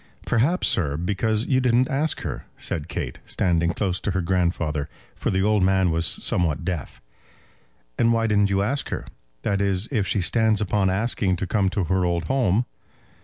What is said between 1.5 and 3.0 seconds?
didn't ask her," said